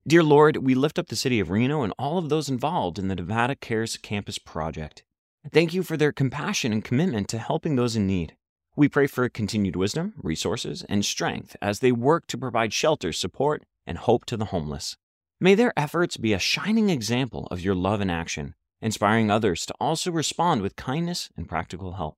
Dear 0.08 0.22
Lord, 0.22 0.56
we 0.64 0.74
lift 0.74 0.98
up 0.98 1.08
the 1.08 1.16
city 1.16 1.38
of 1.38 1.50
Reno 1.50 1.82
and 1.82 1.92
all 1.98 2.16
of 2.16 2.30
those 2.30 2.48
involved 2.48 2.98
in 2.98 3.08
the 3.08 3.14
Nevada 3.14 3.54
Cares 3.54 3.98
Campus 3.98 4.38
project. 4.38 5.04
Thank 5.52 5.74
you 5.74 5.82
for 5.82 5.98
their 5.98 6.12
compassion 6.12 6.72
and 6.72 6.82
commitment 6.82 7.28
to 7.28 7.38
helping 7.38 7.76
those 7.76 7.94
in 7.94 8.06
need. 8.06 8.34
We 8.74 8.88
pray 8.88 9.06
for 9.06 9.28
continued 9.28 9.76
wisdom, 9.76 10.14
resources, 10.16 10.82
and 10.88 11.04
strength 11.04 11.56
as 11.60 11.80
they 11.80 11.92
work 11.92 12.26
to 12.28 12.38
provide 12.38 12.72
shelter, 12.72 13.12
support, 13.12 13.64
and 13.86 13.98
hope 13.98 14.24
to 14.26 14.38
the 14.38 14.46
homeless. 14.46 14.96
May 15.40 15.54
their 15.54 15.78
efforts 15.78 16.16
be 16.16 16.32
a 16.32 16.38
shining 16.38 16.88
example 16.88 17.46
of 17.50 17.60
your 17.60 17.74
love 17.74 18.00
in 18.00 18.08
action, 18.08 18.54
inspiring 18.80 19.30
others 19.30 19.66
to 19.66 19.74
also 19.78 20.10
respond 20.10 20.62
with 20.62 20.74
kindness 20.74 21.28
and 21.36 21.46
practical 21.46 21.92
help. 21.92 22.16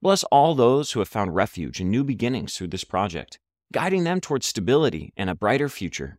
Bless 0.00 0.24
all 0.24 0.54
those 0.54 0.92
who 0.92 1.00
have 1.00 1.08
found 1.08 1.34
refuge 1.34 1.78
and 1.78 1.90
new 1.90 2.04
beginnings 2.04 2.56
through 2.56 2.68
this 2.68 2.84
project, 2.84 3.38
guiding 3.70 4.04
them 4.04 4.18
towards 4.18 4.46
stability 4.46 5.12
and 5.14 5.28
a 5.28 5.34
brighter 5.34 5.68
future. 5.68 6.18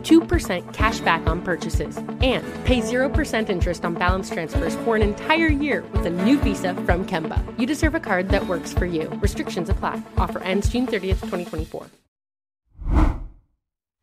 2% 0.03 0.73
cash 0.73 0.99
back 1.01 1.27
on 1.27 1.41
purchases 1.41 1.97
and 1.97 2.43
pay 2.65 2.81
0% 2.81 3.49
interest 3.49 3.83
on 3.83 3.95
balance 3.95 4.29
transfers 4.29 4.75
for 4.77 4.95
an 4.95 5.01
entire 5.01 5.47
year 5.47 5.83
with 5.93 6.05
a 6.05 6.09
new 6.09 6.37
visa 6.37 6.73
from 6.85 7.05
Kemba. 7.05 7.43
You 7.59 7.65
deserve 7.65 7.95
a 7.95 7.99
card 7.99 8.29
that 8.29 8.47
works 8.47 8.73
for 8.73 8.85
you. 8.85 9.09
Restrictions 9.21 9.69
apply. 9.69 10.01
Offer 10.17 10.39
ends 10.39 10.69
June 10.69 10.87
30th, 10.87 11.19
2024. 11.21 11.87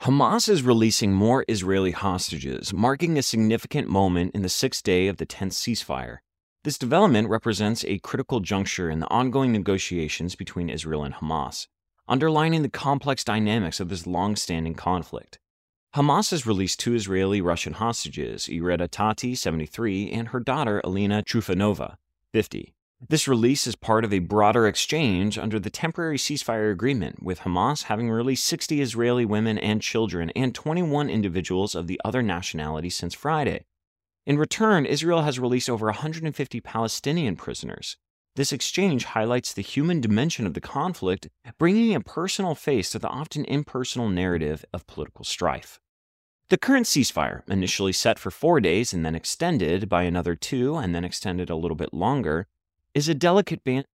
Hamas 0.03 0.49
is 0.49 0.63
releasing 0.63 1.13
more 1.13 1.45
Israeli 1.49 1.91
hostages, 1.91 2.73
marking 2.73 3.19
a 3.19 3.23
significant 3.23 3.89
moment 3.89 4.35
in 4.35 4.43
the 4.43 4.49
sixth 4.49 4.83
day 4.83 5.09
of 5.09 5.17
the 5.17 5.27
10th 5.27 5.53
ceasefire. 5.53 6.19
This 6.65 6.79
development 6.79 7.29
represents 7.29 7.85
a 7.85 7.99
critical 7.99 8.41
juncture 8.41 8.91
in 8.91 9.01
the 9.01 9.11
ongoing 9.11 9.53
negotiations 9.53 10.35
between 10.35 10.71
Israel 10.71 11.05
and 11.05 11.15
Hamas, 11.15 11.67
underlining 12.09 12.63
the 12.63 12.69
complex 12.69 13.23
dynamics 13.23 13.81
of 13.81 13.89
this 13.89 14.07
long 14.07 14.37
standing 14.37 14.75
conflict. 14.75 15.39
Hamas 15.95 16.33
has 16.33 16.47
released 16.47 16.81
two 16.81 16.95
Israeli 16.95 17.41
Russian 17.41 17.73
hostages, 17.73 18.47
Ireta 18.47 18.89
Tati, 18.91 19.35
73, 19.35 20.11
and 20.11 20.29
her 20.29 20.41
daughter, 20.41 20.83
Alina 20.85 21.23
Trufanova, 21.23 21.97
50. 22.31 22.75
This 23.09 23.27
release 23.27 23.67
is 23.67 23.75
part 23.75 24.05
of 24.05 24.13
a 24.13 24.19
broader 24.19 24.67
exchange 24.67 25.39
under 25.39 25.59
the 25.59 25.71
temporary 25.71 26.19
ceasefire 26.19 26.71
agreement, 26.71 27.23
with 27.23 27.41
Hamas 27.41 27.85
having 27.85 28.11
released 28.11 28.45
60 28.45 28.83
Israeli 28.83 29.25
women 29.25 29.57
and 29.57 29.81
children 29.81 30.31
and 30.37 30.55
21 30.55 31.09
individuals 31.09 31.75
of 31.75 31.87
the 31.87 31.99
other 32.05 32.23
nationality 32.23 32.91
since 32.91 33.15
Friday. 33.15 33.65
In 34.27 34.37
return, 34.37 34.85
Israel 34.85 35.23
has 35.23 35.39
released 35.39 35.71
over 35.71 35.87
150 35.87 36.61
Palestinian 36.61 37.35
prisoners. 37.35 37.97
This 38.39 38.53
exchange 38.53 39.03
highlights 39.03 39.53
the 39.53 39.63
human 39.63 40.01
dimension 40.01 40.47
of 40.47 40.55
the 40.55 40.61
conflict, 40.61 41.29
bringing 41.59 41.93
a 41.93 42.01
personal 42.01 42.55
face 42.55 42.89
to 42.91 43.01
the 43.01 43.09
often 43.09 43.45
impersonal 43.47 44.09
narrative 44.09 44.65
of 44.73 44.87
political 44.87 45.25
strife. 45.25 45.81
The 46.49 46.57
current 46.57 46.87
ceasefire, 46.87 47.43
initially 47.49 47.93
set 47.93 48.17
for 48.17 48.31
four 48.31 48.61
days 48.61 48.93
and 48.93 49.05
then 49.05 49.17
extended 49.17 49.89
by 49.89 50.05
another 50.05 50.37
two 50.37 50.77
and 50.77 50.95
then 50.95 51.03
extended 51.03 51.51
a 51.51 51.57
little 51.57 51.75
bit 51.75 51.93
longer, 51.93 52.47
is 52.95 53.09
a 53.09 53.13
delicate 53.13 53.65
ba- 53.65 53.87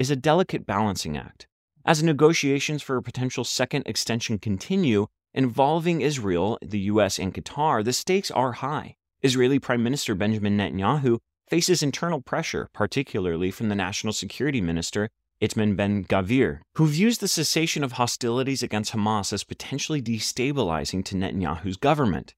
is 0.00 0.10
a 0.10 0.16
delicate 0.16 0.66
balancing 0.66 1.16
act. 1.16 1.46
As 1.84 2.02
negotiations 2.02 2.82
for 2.82 2.96
a 2.96 3.02
potential 3.04 3.44
second 3.44 3.84
extension 3.86 4.40
continue 4.40 5.06
involving 5.32 6.00
Israel, 6.00 6.58
the 6.60 6.80
US 6.90 7.20
and 7.20 7.32
Qatar, 7.32 7.84
the 7.84 7.92
stakes 7.92 8.32
are 8.32 8.54
high. 8.54 8.96
Israeli 9.22 9.60
Prime 9.60 9.84
Minister 9.84 10.16
Benjamin 10.16 10.58
Netanyahu 10.58 11.20
faces 11.52 11.82
internal 11.82 12.22
pressure, 12.22 12.70
particularly 12.72 13.50
from 13.50 13.68
the 13.68 13.74
National 13.74 14.14
Security 14.14 14.62
Minister 14.62 15.10
Itamar 15.42 15.76
Ben 15.76 16.02
Gavir, 16.02 16.60
who 16.76 16.86
views 16.86 17.18
the 17.18 17.28
cessation 17.28 17.84
of 17.84 17.92
hostilities 17.92 18.62
against 18.62 18.94
Hamas 18.94 19.34
as 19.34 19.44
potentially 19.44 20.00
destabilizing 20.00 21.04
to 21.04 21.14
Netanyahu's 21.14 21.76
government. 21.76 22.32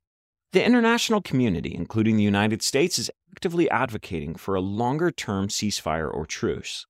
The 0.51 0.65
international 0.65 1.23
community, 1.23 1.73
including 1.77 2.17
the 2.17 2.25
United 2.25 2.61
States, 2.61 2.99
is 2.99 3.09
actively 3.31 3.71
advocating 3.71 4.35
for 4.35 4.57
a 4.57 4.61
longer 4.61 5.13
term 5.13 5.47
ceasefire 5.47 6.13
or 6.13 6.27
truce. 6.27 6.85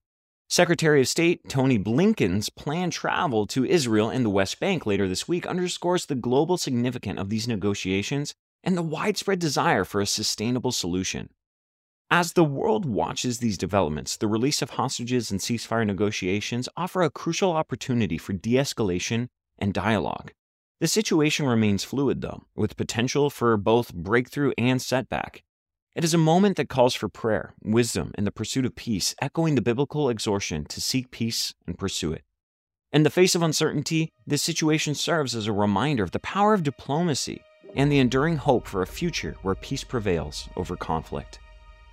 Secretary 0.48 1.02
of 1.02 1.08
State 1.08 1.46
Tony 1.50 1.78
Blinken's 1.78 2.48
planned 2.48 2.94
travel 2.94 3.46
to 3.48 3.66
Israel 3.66 4.08
and 4.08 4.24
the 4.24 4.30
West 4.30 4.58
Bank 4.58 4.86
later 4.86 5.06
this 5.06 5.28
week 5.28 5.46
underscores 5.46 6.06
the 6.06 6.14
global 6.14 6.56
significance 6.56 7.20
of 7.20 7.28
these 7.28 7.46
negotiations 7.46 8.34
and 8.62 8.78
the 8.78 8.82
widespread 8.82 9.40
desire 9.40 9.84
for 9.84 10.00
a 10.00 10.06
sustainable 10.06 10.72
solution. 10.72 11.28
As 12.16 12.34
the 12.34 12.44
world 12.44 12.86
watches 12.86 13.38
these 13.38 13.58
developments, 13.58 14.16
the 14.16 14.28
release 14.28 14.62
of 14.62 14.70
hostages 14.70 15.32
and 15.32 15.40
ceasefire 15.40 15.84
negotiations 15.84 16.68
offer 16.76 17.02
a 17.02 17.10
crucial 17.10 17.50
opportunity 17.50 18.18
for 18.18 18.32
de 18.32 18.52
escalation 18.52 19.26
and 19.58 19.74
dialogue. 19.74 20.30
The 20.78 20.86
situation 20.86 21.44
remains 21.44 21.82
fluid, 21.82 22.20
though, 22.20 22.44
with 22.54 22.76
potential 22.76 23.30
for 23.30 23.56
both 23.56 23.92
breakthrough 23.92 24.52
and 24.56 24.80
setback. 24.80 25.42
It 25.96 26.04
is 26.04 26.14
a 26.14 26.28
moment 26.32 26.56
that 26.56 26.68
calls 26.68 26.94
for 26.94 27.08
prayer, 27.08 27.54
wisdom, 27.64 28.12
and 28.14 28.24
the 28.24 28.30
pursuit 28.30 28.64
of 28.64 28.76
peace, 28.76 29.16
echoing 29.20 29.56
the 29.56 29.60
biblical 29.60 30.08
exhortation 30.08 30.66
to 30.66 30.80
seek 30.80 31.10
peace 31.10 31.52
and 31.66 31.76
pursue 31.76 32.12
it. 32.12 32.22
In 32.92 33.02
the 33.02 33.10
face 33.10 33.34
of 33.34 33.42
uncertainty, 33.42 34.12
this 34.24 34.40
situation 34.40 34.94
serves 34.94 35.34
as 35.34 35.48
a 35.48 35.52
reminder 35.52 36.04
of 36.04 36.12
the 36.12 36.20
power 36.20 36.54
of 36.54 36.62
diplomacy 36.62 37.42
and 37.74 37.90
the 37.90 37.98
enduring 37.98 38.36
hope 38.36 38.68
for 38.68 38.82
a 38.82 38.86
future 38.86 39.34
where 39.42 39.56
peace 39.56 39.82
prevails 39.82 40.48
over 40.54 40.76
conflict. 40.76 41.40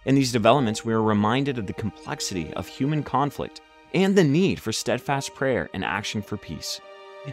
In 0.03 0.15
these 0.15 0.31
developments, 0.31 0.83
we 0.83 0.93
are 0.93 1.03
reminded 1.03 1.59
of 1.59 1.67
the 1.67 1.73
complexity 1.73 2.51
of 2.55 2.67
human 2.67 3.03
conflict 3.03 3.61
and 3.93 4.15
the 4.15 4.23
need 4.23 4.59
for 4.59 4.71
steadfast 4.71 5.35
prayer 5.35 5.69
and 5.75 5.85
action 5.85 6.23
for 6.23 6.37
peace. 6.37 6.81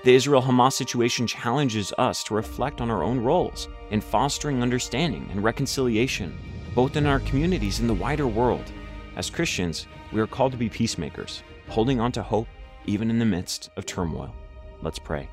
The 0.05 0.15
Israel 0.15 0.43
Hamas 0.43 0.75
situation 0.75 1.27
challenges 1.27 1.95
us 1.97 2.23
to 2.25 2.35
reflect 2.35 2.83
on 2.83 2.91
our 2.91 3.03
own 3.03 3.21
roles 3.21 3.69
in 3.91 4.03
fostering 4.03 4.63
understanding 4.63 5.27
and 5.31 5.43
reconciliation, 5.43 6.37
both 6.75 6.97
in 6.97 7.07
our 7.07 7.21
communities 7.21 7.81
and 7.81 7.89
the 7.89 7.95
wider 7.95 8.27
world. 8.27 8.71
As 9.17 9.31
Christians, 9.31 9.87
we 10.13 10.21
are 10.21 10.27
called 10.27 10.53
to 10.53 10.59
be 10.59 10.69
peacemakers, 10.69 11.43
holding 11.69 12.01
on 12.01 12.13
to 12.13 12.23
hope 12.23 12.49
even 12.85 13.09
in 13.09 13.19
the 13.19 13.25
midst 13.25 13.71
of 13.79 13.87
turmoil. 13.87 14.35
Let's 14.83 14.99
pray. 14.99 15.27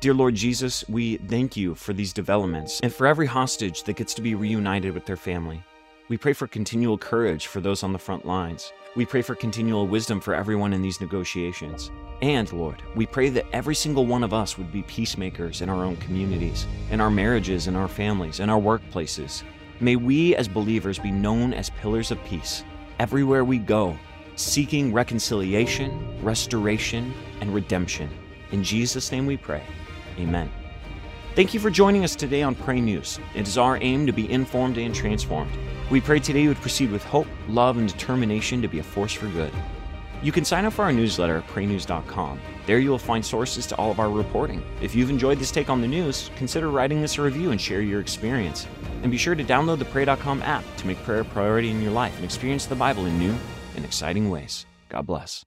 Dear 0.00 0.12
Lord 0.12 0.34
Jesus, 0.34 0.86
we 0.86 1.16
thank 1.16 1.56
you 1.56 1.74
for 1.74 1.94
these 1.94 2.12
developments 2.12 2.78
and 2.80 2.92
for 2.92 3.06
every 3.06 3.26
hostage 3.26 3.84
that 3.84 3.96
gets 3.96 4.12
to 4.14 4.22
be 4.22 4.34
reunited 4.34 4.92
with 4.92 5.06
their 5.06 5.16
family. 5.16 5.62
We 6.08 6.16
pray 6.18 6.32
for 6.32 6.48
continual 6.48 6.98
courage 6.98 7.46
for 7.46 7.60
those 7.60 7.84
on 7.84 7.92
the 7.92 7.98
front 7.98 8.26
lines. 8.26 8.72
We 8.96 9.06
pray 9.06 9.22
for 9.22 9.36
continual 9.36 9.86
wisdom 9.86 10.20
for 10.20 10.34
everyone 10.34 10.72
in 10.72 10.82
these 10.82 11.00
negotiations. 11.00 11.92
And, 12.22 12.52
Lord, 12.52 12.82
we 12.96 13.06
pray 13.06 13.28
that 13.30 13.46
every 13.52 13.76
single 13.76 14.04
one 14.04 14.24
of 14.24 14.34
us 14.34 14.58
would 14.58 14.72
be 14.72 14.82
peacemakers 14.82 15.62
in 15.62 15.68
our 15.68 15.84
own 15.84 15.96
communities, 15.98 16.66
in 16.90 17.00
our 17.00 17.10
marriages, 17.10 17.68
in 17.68 17.76
our 17.76 17.88
families, 17.88 18.40
in 18.40 18.50
our 18.50 18.60
workplaces. 18.60 19.44
May 19.80 19.96
we 19.96 20.34
as 20.34 20.48
believers 20.48 20.98
be 20.98 21.12
known 21.12 21.54
as 21.54 21.70
pillars 21.70 22.10
of 22.10 22.22
peace 22.24 22.64
everywhere 22.98 23.44
we 23.44 23.58
go, 23.58 23.96
seeking 24.34 24.92
reconciliation, 24.92 26.20
restoration, 26.22 27.14
and 27.40 27.54
redemption. 27.54 28.10
In 28.50 28.62
Jesus' 28.62 29.10
name 29.12 29.24
we 29.24 29.36
pray. 29.36 29.62
Amen. 30.18 30.50
Thank 31.34 31.54
you 31.54 31.60
for 31.60 31.70
joining 31.70 32.04
us 32.04 32.14
today 32.14 32.42
on 32.42 32.54
Pray 32.54 32.78
News. 32.78 33.18
It 33.34 33.48
is 33.48 33.56
our 33.56 33.78
aim 33.78 34.04
to 34.04 34.12
be 34.12 34.30
informed 34.30 34.76
and 34.76 34.94
transformed. 34.94 35.50
We 35.90 35.98
pray 35.98 36.20
today 36.20 36.42
you 36.42 36.50
would 36.50 36.60
proceed 36.60 36.90
with 36.90 37.02
hope, 37.04 37.26
love, 37.48 37.78
and 37.78 37.88
determination 37.88 38.60
to 38.60 38.68
be 38.68 38.80
a 38.80 38.82
force 38.82 39.14
for 39.14 39.28
good. 39.28 39.50
You 40.22 40.30
can 40.30 40.44
sign 40.44 40.66
up 40.66 40.74
for 40.74 40.82
our 40.82 40.92
newsletter 40.92 41.38
at 41.38 41.46
praynews.com. 41.46 42.38
There 42.66 42.80
you 42.80 42.90
will 42.90 42.98
find 42.98 43.24
sources 43.24 43.66
to 43.68 43.76
all 43.76 43.90
of 43.90 43.98
our 43.98 44.10
reporting. 44.10 44.62
If 44.82 44.94
you've 44.94 45.08
enjoyed 45.08 45.38
this 45.38 45.50
take 45.50 45.70
on 45.70 45.80
the 45.80 45.88
news, 45.88 46.30
consider 46.36 46.68
writing 46.68 47.02
us 47.02 47.16
a 47.16 47.22
review 47.22 47.50
and 47.50 47.58
share 47.58 47.80
your 47.80 48.02
experience. 48.02 48.68
And 49.02 49.10
be 49.10 49.16
sure 49.16 49.34
to 49.34 49.42
download 49.42 49.78
the 49.78 49.86
Pray.com 49.86 50.42
app 50.42 50.64
to 50.76 50.86
make 50.86 51.02
prayer 51.02 51.20
a 51.20 51.24
priority 51.24 51.70
in 51.70 51.80
your 51.80 51.92
life 51.92 52.14
and 52.16 52.26
experience 52.26 52.66
the 52.66 52.74
Bible 52.74 53.06
in 53.06 53.18
new 53.18 53.34
and 53.74 53.86
exciting 53.86 54.28
ways. 54.28 54.66
God 54.90 55.06
bless. 55.06 55.46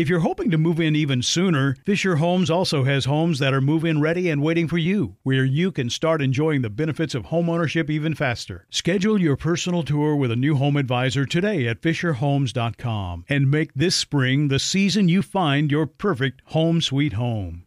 If 0.00 0.08
you're 0.08 0.20
hoping 0.20 0.50
to 0.50 0.56
move 0.56 0.80
in 0.80 0.96
even 0.96 1.20
sooner, 1.20 1.76
Fischer 1.84 2.16
Homes 2.16 2.48
also 2.48 2.84
has 2.84 3.04
homes 3.04 3.38
that 3.38 3.52
are 3.52 3.60
move 3.60 3.84
in 3.84 4.00
ready 4.00 4.30
and 4.30 4.42
waiting 4.42 4.66
for 4.66 4.78
you, 4.78 5.16
where 5.24 5.44
you 5.44 5.70
can 5.70 5.90
start 5.90 6.22
enjoying 6.22 6.62
the 6.62 6.70
benefits 6.70 7.14
of 7.14 7.24
homeownership 7.24 7.90
even 7.90 8.14
faster. 8.14 8.66
Schedule 8.70 9.20
your 9.20 9.36
personal 9.36 9.82
tour 9.82 10.16
with 10.16 10.30
a 10.30 10.36
new 10.36 10.54
home 10.54 10.78
advisor 10.78 11.26
today 11.26 11.68
at 11.68 11.82
FischerHomes.com 11.82 13.26
and 13.28 13.50
make 13.50 13.74
this 13.74 13.94
spring 13.94 14.48
the 14.48 14.58
season 14.58 15.10
you 15.10 15.20
find 15.20 15.70
your 15.70 15.84
perfect 15.84 16.40
home 16.46 16.80
sweet 16.80 17.12
home. 17.12 17.64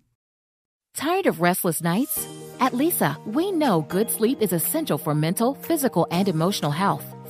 Tired 0.96 1.28
of 1.28 1.40
restless 1.40 1.84
nights? 1.84 2.28
At 2.60 2.72
Leesa, 2.72 3.24
we 3.28 3.52
know 3.52 3.82
good 3.82 4.10
sleep 4.10 4.42
is 4.42 4.54
essential 4.54 4.98
for 4.98 5.14
mental, 5.14 5.54
physical, 5.54 6.08
and 6.10 6.28
emotional 6.28 6.72
health. 6.72 7.06